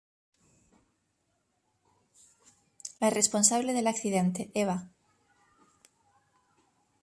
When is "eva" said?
4.55-4.89